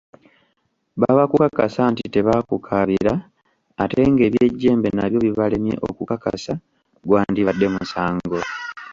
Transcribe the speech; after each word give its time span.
Baba 1.01 1.23
kukakasa 1.31 1.81
nti 1.91 2.03
tebaamukaabira, 2.13 3.13
ate 3.83 4.01
ng'eby'ejjembe 4.11 4.89
nabyo 4.91 5.17
bibalemye 5.25 5.75
okukakasa, 5.89 6.53
gwandibadde 7.07 7.67
musango. 7.73 8.39